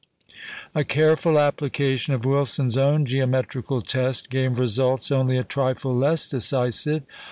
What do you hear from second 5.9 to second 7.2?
less decisive.